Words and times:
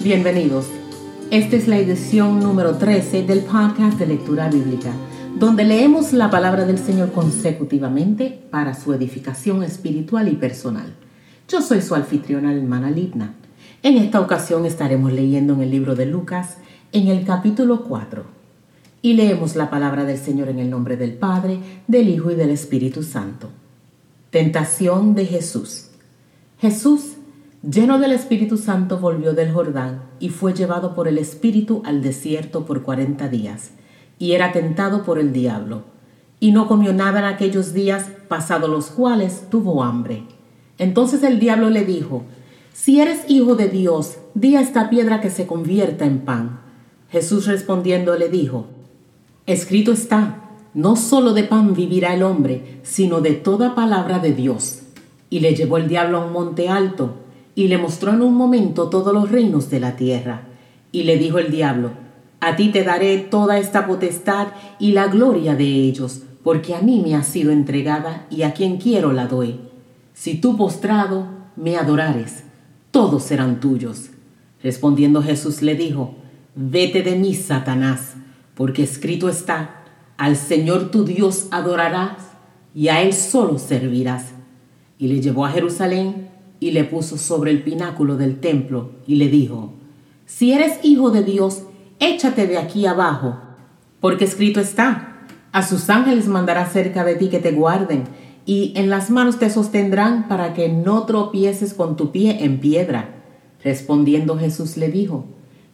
Bienvenidos. 0.00 0.66
Esta 1.32 1.56
es 1.56 1.66
la 1.66 1.76
edición 1.76 2.38
número 2.38 2.76
13 2.76 3.24
del 3.24 3.40
podcast 3.40 3.98
de 3.98 4.06
lectura 4.06 4.48
bíblica, 4.48 4.92
donde 5.36 5.64
leemos 5.64 6.12
la 6.12 6.30
palabra 6.30 6.64
del 6.66 6.78
Señor 6.78 7.10
consecutivamente 7.10 8.38
para 8.48 8.74
su 8.74 8.94
edificación 8.94 9.64
espiritual 9.64 10.28
y 10.28 10.36
personal. 10.36 10.94
Yo 11.48 11.60
soy 11.62 11.82
su 11.82 11.96
anfitriona, 11.96 12.54
hermana 12.54 12.92
Libna. 12.92 13.34
En 13.82 13.96
esta 13.96 14.20
ocasión 14.20 14.66
estaremos 14.66 15.12
leyendo 15.12 15.54
en 15.54 15.62
el 15.62 15.70
libro 15.72 15.96
de 15.96 16.06
Lucas, 16.06 16.58
en 16.92 17.08
el 17.08 17.24
capítulo 17.24 17.82
4. 17.82 18.24
Y 19.02 19.14
leemos 19.14 19.56
la 19.56 19.68
palabra 19.68 20.04
del 20.04 20.18
Señor 20.18 20.48
en 20.48 20.60
el 20.60 20.70
nombre 20.70 20.96
del 20.96 21.14
Padre, 21.14 21.58
del 21.88 22.08
Hijo 22.08 22.30
y 22.30 22.36
del 22.36 22.50
Espíritu 22.50 23.02
Santo. 23.02 23.50
Tentación 24.30 25.16
de 25.16 25.26
Jesús. 25.26 25.86
Jesús 26.60 27.17
Lleno 27.62 27.98
del 27.98 28.12
Espíritu 28.12 28.56
Santo 28.56 28.98
volvió 28.98 29.32
del 29.32 29.50
Jordán 29.50 30.02
y 30.20 30.28
fue 30.28 30.54
llevado 30.54 30.94
por 30.94 31.08
el 31.08 31.18
Espíritu 31.18 31.82
al 31.84 32.02
desierto 32.02 32.64
por 32.64 32.82
cuarenta 32.82 33.26
días, 33.26 33.72
y 34.16 34.32
era 34.32 34.52
tentado 34.52 35.02
por 35.02 35.18
el 35.18 35.32
diablo. 35.32 35.82
Y 36.38 36.52
no 36.52 36.68
comió 36.68 36.92
nada 36.92 37.18
en 37.18 37.24
aquellos 37.24 37.72
días, 37.72 38.06
pasados 38.28 38.70
los 38.70 38.86
cuales 38.90 39.50
tuvo 39.50 39.82
hambre. 39.82 40.22
Entonces 40.78 41.24
el 41.24 41.40
diablo 41.40 41.68
le 41.68 41.84
dijo, 41.84 42.22
Si 42.72 43.00
eres 43.00 43.28
hijo 43.28 43.56
de 43.56 43.66
Dios, 43.66 44.18
di 44.34 44.54
a 44.54 44.60
esta 44.60 44.88
piedra 44.88 45.20
que 45.20 45.30
se 45.30 45.48
convierta 45.48 46.04
en 46.04 46.20
pan. 46.20 46.60
Jesús 47.10 47.48
respondiendo 47.48 48.16
le 48.16 48.28
dijo, 48.28 48.66
Escrito 49.46 49.90
está, 49.90 50.44
no 50.74 50.94
solo 50.94 51.32
de 51.32 51.42
pan 51.42 51.74
vivirá 51.74 52.14
el 52.14 52.22
hombre, 52.22 52.78
sino 52.84 53.20
de 53.20 53.32
toda 53.32 53.74
palabra 53.74 54.20
de 54.20 54.32
Dios. 54.32 54.82
Y 55.28 55.40
le 55.40 55.56
llevó 55.56 55.78
el 55.78 55.88
diablo 55.88 56.18
a 56.18 56.26
un 56.26 56.32
monte 56.32 56.68
alto, 56.68 57.14
y 57.58 57.66
le 57.66 57.76
mostró 57.76 58.12
en 58.12 58.22
un 58.22 58.34
momento 58.34 58.88
todos 58.88 59.12
los 59.12 59.32
reinos 59.32 59.68
de 59.68 59.80
la 59.80 59.96
tierra. 59.96 60.42
Y 60.92 61.02
le 61.02 61.18
dijo 61.18 61.40
el 61.40 61.50
diablo, 61.50 61.90
A 62.38 62.54
ti 62.54 62.68
te 62.68 62.84
daré 62.84 63.18
toda 63.18 63.58
esta 63.58 63.84
potestad 63.84 64.46
y 64.78 64.92
la 64.92 65.08
gloria 65.08 65.56
de 65.56 65.64
ellos, 65.64 66.22
porque 66.44 66.76
a 66.76 66.82
mí 66.82 67.02
me 67.04 67.16
ha 67.16 67.24
sido 67.24 67.50
entregada 67.50 68.28
y 68.30 68.42
a 68.42 68.54
quien 68.54 68.76
quiero 68.76 69.12
la 69.12 69.26
doy. 69.26 69.58
Si 70.14 70.36
tú 70.36 70.56
postrado 70.56 71.26
me 71.56 71.76
adorares, 71.76 72.44
todos 72.92 73.24
serán 73.24 73.58
tuyos. 73.58 74.10
Respondiendo 74.62 75.20
Jesús 75.20 75.60
le 75.60 75.74
dijo, 75.74 76.14
Vete 76.54 77.02
de 77.02 77.16
mí, 77.16 77.34
Satanás, 77.34 78.14
porque 78.54 78.84
escrito 78.84 79.28
está, 79.28 79.82
al 80.16 80.36
Señor 80.36 80.92
tu 80.92 81.02
Dios 81.04 81.48
adorarás 81.50 82.18
y 82.72 82.86
a 82.86 83.02
Él 83.02 83.12
solo 83.12 83.58
servirás. 83.58 84.26
Y 84.96 85.08
le 85.08 85.20
llevó 85.20 85.44
a 85.44 85.50
Jerusalén 85.50 86.37
y 86.60 86.72
le 86.72 86.84
puso 86.84 87.18
sobre 87.18 87.50
el 87.50 87.62
pináculo 87.62 88.16
del 88.16 88.40
templo 88.40 88.90
y 89.06 89.16
le 89.16 89.28
dijo, 89.28 89.72
Si 90.26 90.52
eres 90.52 90.78
hijo 90.82 91.10
de 91.10 91.22
Dios, 91.22 91.62
échate 92.00 92.46
de 92.46 92.58
aquí 92.58 92.86
abajo, 92.86 93.36
porque 94.00 94.24
escrito 94.24 94.60
está, 94.60 95.26
a 95.52 95.62
sus 95.62 95.88
ángeles 95.90 96.28
mandará 96.28 96.66
cerca 96.66 97.04
de 97.04 97.14
ti 97.14 97.28
que 97.28 97.38
te 97.38 97.52
guarden, 97.52 98.04
y 98.44 98.72
en 98.76 98.90
las 98.90 99.10
manos 99.10 99.38
te 99.38 99.50
sostendrán 99.50 100.28
para 100.28 100.54
que 100.54 100.68
no 100.68 101.04
tropieces 101.04 101.74
con 101.74 101.96
tu 101.96 102.12
pie 102.12 102.44
en 102.44 102.60
piedra. 102.60 103.16
Respondiendo 103.62 104.38
Jesús 104.38 104.76
le 104.76 104.88
dijo, 104.88 105.26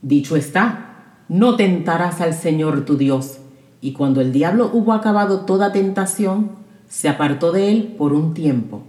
Dicho 0.03 0.37
está, 0.37 1.21
no 1.29 1.57
tentarás 1.57 2.21
al 2.21 2.35
Señor 2.35 2.85
tu 2.85 2.97
Dios. 2.97 3.39
Y 3.81 3.93
cuando 3.93 4.21
el 4.21 4.33
diablo 4.33 4.71
hubo 4.73 4.93
acabado 4.93 5.41
toda 5.41 5.73
tentación, 5.73 6.53
se 6.89 7.09
apartó 7.09 7.53
de 7.53 7.71
él 7.71 7.95
por 7.99 8.13
un 8.13 8.35
tiempo. 8.35 8.84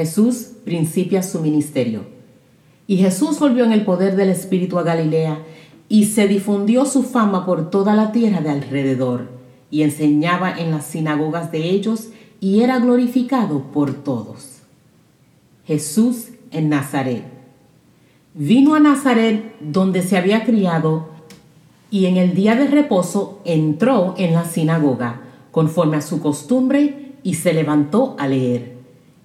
Jesús 0.00 0.52
principia 0.64 1.22
su 1.22 1.40
ministerio. 1.40 2.04
Y 2.86 2.96
Jesús 2.96 3.38
volvió 3.38 3.64
en 3.64 3.72
el 3.72 3.84
poder 3.84 4.16
del 4.16 4.30
Espíritu 4.30 4.78
a 4.78 4.82
Galilea 4.82 5.42
y 5.90 6.06
se 6.06 6.26
difundió 6.26 6.86
su 6.86 7.02
fama 7.02 7.44
por 7.44 7.68
toda 7.68 7.94
la 7.94 8.10
tierra 8.10 8.40
de 8.40 8.48
alrededor 8.48 9.28
y 9.70 9.82
enseñaba 9.82 10.58
en 10.58 10.70
las 10.70 10.86
sinagogas 10.86 11.52
de 11.52 11.68
ellos 11.68 12.08
y 12.40 12.62
era 12.62 12.78
glorificado 12.78 13.64
por 13.74 13.92
todos. 13.92 14.60
Jesús 15.66 16.28
en 16.50 16.70
Nazaret. 16.70 17.24
Vino 18.32 18.74
a 18.74 18.80
Nazaret 18.80 19.54
donde 19.60 20.00
se 20.00 20.16
había 20.16 20.46
criado 20.46 21.10
y 21.90 22.06
en 22.06 22.16
el 22.16 22.34
día 22.34 22.56
de 22.56 22.68
reposo 22.68 23.42
entró 23.44 24.14
en 24.16 24.32
la 24.32 24.46
sinagoga 24.46 25.20
conforme 25.50 25.98
a 25.98 26.00
su 26.00 26.22
costumbre 26.22 27.16
y 27.22 27.34
se 27.34 27.52
levantó 27.52 28.16
a 28.18 28.26
leer. 28.28 28.79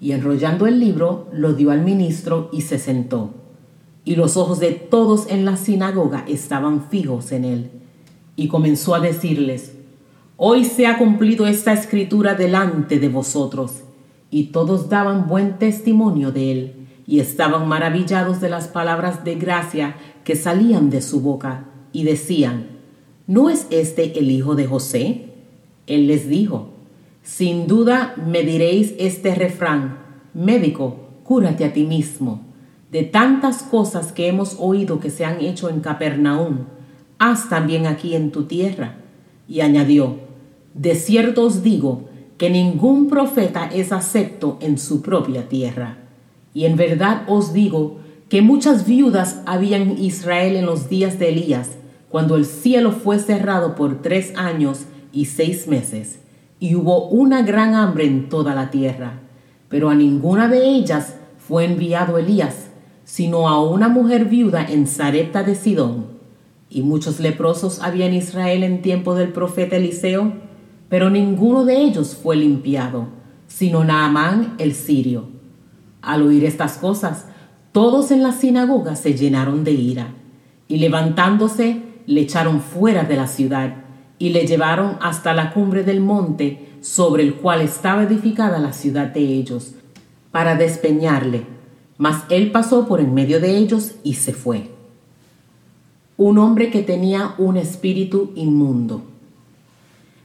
y 0.00 0.12
enrollando 0.12 0.66
el 0.66 0.78
libro 0.80 1.28
lo 1.32 1.54
dio 1.54 1.70
al 1.70 1.82
ministro 1.82 2.50
y 2.52 2.62
se 2.62 2.78
sentó. 2.78 3.30
Y 4.04 4.16
los 4.16 4.36
ojos 4.36 4.60
de 4.60 4.72
todos 4.72 5.26
en 5.28 5.44
la 5.44 5.56
sinagoga 5.56 6.24
estaban 6.28 6.88
fijos 6.88 7.32
en 7.32 7.44
él. 7.44 7.70
Y 8.36 8.48
comenzó 8.48 8.94
a 8.94 9.00
decirles, 9.00 9.72
Hoy 10.38 10.66
se 10.66 10.86
ha 10.86 10.98
cumplido 10.98 11.46
esta 11.46 11.72
escritura 11.72 12.34
delante 12.34 12.98
de 12.98 13.08
vosotros. 13.08 13.84
Y 14.30 14.48
todos 14.48 14.90
daban 14.90 15.28
buen 15.28 15.58
testimonio 15.58 16.30
de 16.30 16.52
él, 16.52 16.72
y 17.06 17.20
estaban 17.20 17.66
maravillados 17.66 18.40
de 18.42 18.50
las 18.50 18.68
palabras 18.68 19.24
de 19.24 19.36
gracia 19.36 19.96
que 20.24 20.36
salían 20.36 20.90
de 20.90 21.00
su 21.00 21.22
boca, 21.22 21.64
y 21.92 22.04
decían, 22.04 22.66
¿no 23.26 23.48
es 23.48 23.66
este 23.70 24.18
el 24.18 24.30
hijo 24.30 24.56
de 24.56 24.66
José? 24.66 25.32
Él 25.86 26.06
les 26.06 26.28
dijo, 26.28 26.68
sin 27.26 27.66
duda 27.66 28.14
me 28.24 28.44
diréis 28.44 28.94
este 29.00 29.34
refrán, 29.34 29.98
médico, 30.32 30.96
cúrate 31.24 31.64
a 31.64 31.72
ti 31.72 31.82
mismo. 31.82 32.42
De 32.92 33.02
tantas 33.02 33.64
cosas 33.64 34.12
que 34.12 34.28
hemos 34.28 34.56
oído 34.60 35.00
que 35.00 35.10
se 35.10 35.24
han 35.24 35.40
hecho 35.40 35.68
en 35.68 35.80
Capernaum, 35.80 36.66
haz 37.18 37.48
también 37.48 37.86
aquí 37.86 38.14
en 38.14 38.30
tu 38.30 38.44
tierra. 38.44 38.98
Y 39.48 39.60
añadió, 39.60 40.20
de 40.74 40.94
cierto 40.94 41.42
os 41.42 41.64
digo 41.64 42.04
que 42.38 42.48
ningún 42.48 43.08
profeta 43.08 43.68
es 43.74 43.90
acepto 43.90 44.56
en 44.60 44.78
su 44.78 45.02
propia 45.02 45.48
tierra. 45.48 45.98
Y 46.54 46.64
en 46.64 46.76
verdad 46.76 47.24
os 47.26 47.52
digo 47.52 47.98
que 48.28 48.40
muchas 48.40 48.86
viudas 48.86 49.42
había 49.46 49.78
en 49.78 49.98
Israel 49.98 50.54
en 50.54 50.64
los 50.64 50.88
días 50.88 51.18
de 51.18 51.30
Elías, 51.30 51.70
cuando 52.08 52.36
el 52.36 52.44
cielo 52.44 52.92
fue 52.92 53.18
cerrado 53.18 53.74
por 53.74 54.00
tres 54.00 54.32
años 54.36 54.86
y 55.12 55.24
seis 55.24 55.66
meses 55.66 56.20
y 56.58 56.74
hubo 56.74 57.08
una 57.08 57.42
gran 57.42 57.74
hambre 57.74 58.06
en 58.06 58.28
toda 58.28 58.54
la 58.54 58.70
tierra, 58.70 59.20
pero 59.68 59.90
a 59.90 59.94
ninguna 59.94 60.48
de 60.48 60.68
ellas 60.68 61.16
fue 61.38 61.64
enviado 61.64 62.18
Elías, 62.18 62.70
sino 63.04 63.48
a 63.48 63.62
una 63.62 63.88
mujer 63.88 64.24
viuda 64.24 64.64
en 64.64 64.86
Zarepta 64.86 65.42
de 65.42 65.54
Sidón. 65.54 66.06
Y 66.68 66.82
muchos 66.82 67.20
leprosos 67.20 67.80
había 67.82 68.06
en 68.06 68.14
Israel 68.14 68.64
en 68.64 68.82
tiempo 68.82 69.14
del 69.14 69.28
profeta 69.28 69.76
Eliseo, 69.76 70.32
pero 70.88 71.10
ninguno 71.10 71.64
de 71.64 71.80
ellos 71.82 72.16
fue 72.20 72.36
limpiado, 72.36 73.08
sino 73.46 73.84
Naamán 73.84 74.54
el 74.58 74.74
sirio. 74.74 75.28
Al 76.02 76.22
oír 76.22 76.44
estas 76.44 76.78
cosas, 76.78 77.26
todos 77.72 78.10
en 78.10 78.22
la 78.22 78.32
sinagoga 78.32 78.96
se 78.96 79.14
llenaron 79.14 79.62
de 79.62 79.72
ira, 79.72 80.14
y 80.68 80.78
levantándose 80.78 81.82
le 82.06 82.22
echaron 82.22 82.60
fuera 82.60 83.04
de 83.04 83.16
la 83.16 83.26
ciudad 83.26 83.85
y 84.18 84.30
le 84.30 84.46
llevaron 84.46 84.96
hasta 85.00 85.34
la 85.34 85.52
cumbre 85.52 85.82
del 85.82 86.00
monte 86.00 86.78
sobre 86.80 87.22
el 87.22 87.34
cual 87.34 87.60
estaba 87.60 88.04
edificada 88.04 88.58
la 88.58 88.72
ciudad 88.72 89.08
de 89.08 89.20
ellos, 89.20 89.72
para 90.30 90.54
despeñarle. 90.54 91.44
Mas 91.98 92.24
él 92.28 92.52
pasó 92.52 92.86
por 92.86 93.00
en 93.00 93.14
medio 93.14 93.40
de 93.40 93.56
ellos 93.56 93.92
y 94.02 94.14
se 94.14 94.32
fue. 94.32 94.70
Un 96.16 96.38
hombre 96.38 96.70
que 96.70 96.82
tenía 96.82 97.34
un 97.38 97.56
espíritu 97.56 98.32
inmundo. 98.36 99.02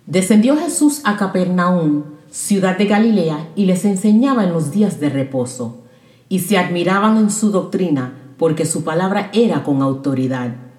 Descendió 0.06 0.58
Jesús 0.58 1.02
a 1.04 1.18
Capernaum, 1.18 2.04
ciudad 2.30 2.78
de 2.78 2.86
Galilea, 2.86 3.50
y 3.56 3.66
les 3.66 3.86
enseñaba 3.86 4.44
en 4.44 4.54
los 4.54 4.72
días 4.72 5.00
de 5.00 5.10
reposo, 5.10 5.78
y 6.30 6.40
se 6.40 6.58
admiraban 6.58 7.18
en 7.18 7.30
su 7.30 7.52
doctrina, 7.52 8.14
porque 8.38 8.66
su 8.66 8.84
palabra 8.84 9.30
era 9.34 9.64
con 9.64 9.82
autoridad 9.82 10.71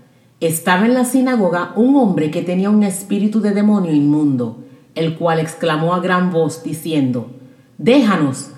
estaba 0.47 0.87
en 0.87 0.95
la 0.95 1.05
sinagoga 1.05 1.73
un 1.77 1.97
hombre 1.97 2.31
que 2.31 2.43
tenía 2.43 2.71
un 2.71 2.83
espíritu 2.83 3.41
de 3.41 3.53
demonio 3.53 3.93
inmundo, 3.93 4.59
el 4.95 5.17
cual 5.17 5.39
exclamó 5.39 5.95
a 5.95 6.01
gran 6.01 6.33
voz 6.33 6.63
diciendo, 6.63 7.31
Déjanos, 7.79 8.51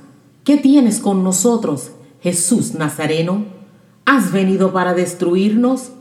¿qué 0.44 0.56
tienes 0.56 1.00
con 1.00 1.22
nosotros, 1.22 1.92
Jesús 2.20 2.74
Nazareno? 2.74 3.44
¿Has 4.04 4.32
venido 4.32 4.72
para 4.72 4.94
destruirnos? 4.94 5.92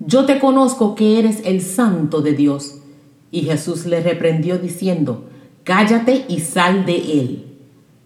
Yo 0.00 0.24
te 0.24 0.38
conozco 0.38 0.94
que 0.94 1.18
eres 1.18 1.40
el 1.44 1.60
santo 1.60 2.22
de 2.22 2.32
Dios. 2.32 2.78
Y 3.30 3.42
Jesús 3.42 3.86
le 3.86 4.00
reprendió 4.00 4.58
diciendo, 4.58 5.24
Cállate 5.64 6.24
y 6.28 6.40
sal 6.40 6.86
de 6.86 6.96
él. 6.96 7.46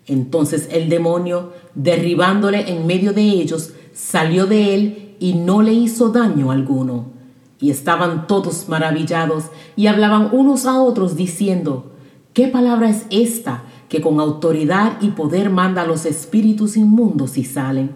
Entonces 0.06 0.68
el 0.70 0.88
demonio, 0.88 1.52
derribándole 1.74 2.70
en 2.70 2.86
medio 2.86 3.12
de 3.12 3.22
ellos, 3.22 3.72
salió 3.92 4.46
de 4.46 4.74
él 4.74 5.16
y 5.18 5.34
no 5.34 5.62
le 5.62 5.72
hizo 5.72 6.10
daño 6.10 6.50
alguno. 6.50 7.15
Y 7.58 7.70
estaban 7.70 8.26
todos 8.26 8.68
maravillados 8.68 9.44
y 9.76 9.86
hablaban 9.86 10.28
unos 10.32 10.66
a 10.66 10.80
otros 10.80 11.16
diciendo, 11.16 11.92
¿qué 12.34 12.48
palabra 12.48 12.90
es 12.90 13.06
esta 13.10 13.64
que 13.88 14.00
con 14.00 14.20
autoridad 14.20 15.00
y 15.00 15.10
poder 15.10 15.50
manda 15.50 15.82
a 15.82 15.86
los 15.86 16.04
espíritus 16.04 16.76
inmundos 16.76 17.38
y 17.38 17.44
salen? 17.44 17.94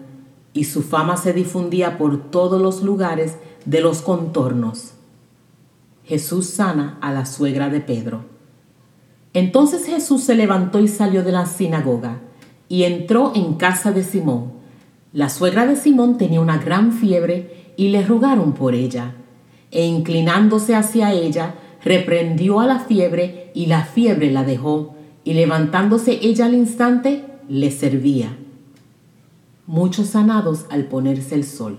Y 0.52 0.64
su 0.64 0.82
fama 0.82 1.16
se 1.16 1.32
difundía 1.32 1.98
por 1.98 2.30
todos 2.30 2.60
los 2.60 2.82
lugares 2.82 3.36
de 3.64 3.80
los 3.80 4.00
contornos. 4.00 4.92
Jesús 6.04 6.46
sana 6.46 6.98
a 7.00 7.12
la 7.12 7.26
suegra 7.26 7.68
de 7.68 7.80
Pedro. 7.80 8.24
Entonces 9.32 9.86
Jesús 9.86 10.24
se 10.24 10.34
levantó 10.34 10.80
y 10.80 10.88
salió 10.88 11.22
de 11.22 11.32
la 11.32 11.46
sinagoga 11.46 12.20
y 12.68 12.84
entró 12.84 13.32
en 13.34 13.54
casa 13.54 13.92
de 13.92 14.02
Simón. 14.02 14.52
La 15.12 15.28
suegra 15.28 15.66
de 15.66 15.76
Simón 15.76 16.18
tenía 16.18 16.40
una 16.40 16.58
gran 16.58 16.92
fiebre 16.92 17.72
y 17.76 17.88
le 17.88 18.04
rogaron 18.04 18.54
por 18.54 18.74
ella. 18.74 19.14
E 19.70 19.86
inclinándose 19.86 20.74
hacia 20.74 21.12
ella, 21.12 21.54
reprendió 21.84 22.60
a 22.60 22.66
la 22.66 22.80
fiebre 22.80 23.50
y 23.54 23.66
la 23.66 23.84
fiebre 23.84 24.30
la 24.30 24.44
dejó, 24.44 24.94
y 25.24 25.34
levantándose 25.34 26.18
ella 26.22 26.46
al 26.46 26.54
instante, 26.54 27.24
le 27.48 27.70
servía. 27.70 28.36
Muchos 29.66 30.08
sanados 30.08 30.66
al 30.70 30.86
ponerse 30.86 31.34
el 31.34 31.44
sol. 31.44 31.78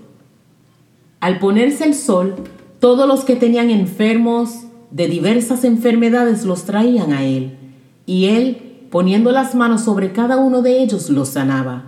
Al 1.20 1.38
ponerse 1.38 1.84
el 1.84 1.94
sol, 1.94 2.34
todos 2.80 3.06
los 3.06 3.24
que 3.24 3.36
tenían 3.36 3.70
enfermos 3.70 4.64
de 4.90 5.06
diversas 5.06 5.64
enfermedades 5.64 6.44
los 6.44 6.64
traían 6.64 7.12
a 7.12 7.24
él, 7.24 7.56
y 8.06 8.26
él, 8.26 8.86
poniendo 8.90 9.32
las 9.32 9.54
manos 9.54 9.82
sobre 9.82 10.12
cada 10.12 10.36
uno 10.38 10.62
de 10.62 10.82
ellos, 10.82 11.08
los 11.10 11.28
sanaba. 11.28 11.84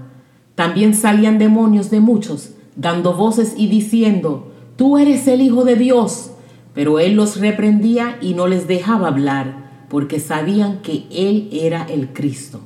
También 0.55 0.95
salían 0.95 1.39
demonios 1.39 1.91
de 1.91 2.01
muchos, 2.01 2.51
dando 2.77 3.15
voces 3.15 3.55
y 3.57 3.67
diciendo, 3.67 4.54
Tú 4.77 4.99
eres 4.99 5.27
el 5.29 5.41
Hijo 5.41 5.65
de 5.65 5.77
Dios. 5.77 6.31
Pero 6.75 6.99
él 6.99 7.15
los 7.15 7.39
reprendía 7.39 8.19
y 8.21 8.35
no 8.35 8.49
les 8.49 8.67
dejaba 8.67 9.07
hablar, 9.09 9.87
porque 9.89 10.19
sabían 10.19 10.83
que 10.83 11.07
él 11.11 11.49
era 11.53 11.85
el 11.85 12.13
Cristo. 12.13 12.61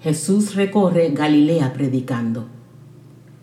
Jesús 0.00 0.54
recorre 0.54 1.10
Galilea 1.10 1.74
predicando. 1.74 2.46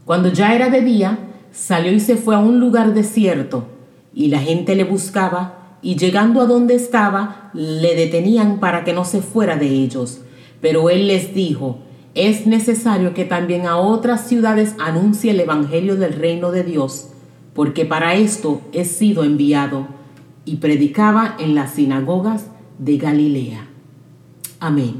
Cuando 0.05 0.29
ya 0.29 0.55
era 0.55 0.69
de 0.69 0.81
día, 0.81 1.19
salió 1.51 1.91
y 1.91 1.99
se 1.99 2.17
fue 2.17 2.35
a 2.35 2.39
un 2.39 2.59
lugar 2.59 2.95
desierto, 2.95 3.67
y 4.13 4.27
la 4.27 4.39
gente 4.39 4.75
le 4.75 4.85
buscaba, 4.85 5.77
y 5.83 5.97
llegando 5.97 6.41
a 6.41 6.45
donde 6.45 6.73
estaba, 6.73 7.51
le 7.53 7.95
detenían 7.95 8.59
para 8.59 8.83
que 8.83 8.93
no 8.93 9.05
se 9.05 9.21
fuera 9.21 9.55
de 9.55 9.67
ellos. 9.67 10.21
Pero 10.61 10.89
él 10.89 11.07
les 11.07 11.35
dijo, 11.35 11.79
es 12.15 12.47
necesario 12.47 13.13
que 13.13 13.25
también 13.25 13.67
a 13.67 13.77
otras 13.77 14.27
ciudades 14.27 14.75
anuncie 14.79 15.31
el 15.31 15.39
Evangelio 15.39 15.95
del 15.95 16.13
reino 16.13 16.51
de 16.51 16.63
Dios, 16.63 17.09
porque 17.53 17.85
para 17.85 18.15
esto 18.15 18.61
he 18.71 18.85
sido 18.85 19.23
enviado, 19.23 19.87
y 20.45 20.57
predicaba 20.57 21.35
en 21.39 21.55
las 21.55 21.75
sinagogas 21.75 22.47
de 22.77 22.97
Galilea. 22.97 23.67
Amén. 24.59 24.95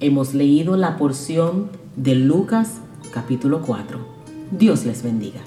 Hemos 0.00 0.34
leído 0.34 0.76
la 0.76 0.96
porción 0.96 1.70
de 1.96 2.16
Lucas 2.16 2.80
capítulo 3.12 3.62
4. 3.62 4.00
Dios 4.50 4.84
les 4.84 5.02
bendiga. 5.02 5.40